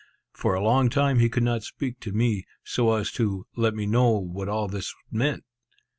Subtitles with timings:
[0.33, 3.85] For a long time he could not speak to me, so as to, let me
[3.85, 5.43] know what all this meant.